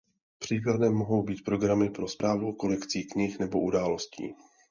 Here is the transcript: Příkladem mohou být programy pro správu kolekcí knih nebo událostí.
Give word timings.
Příkladem 0.39 0.93
mohou 0.93 1.23
být 1.23 1.43
programy 1.45 1.89
pro 1.89 2.07
správu 2.07 2.53
kolekcí 2.53 3.03
knih 3.03 3.39
nebo 3.39 3.61
událostí. 3.61 4.35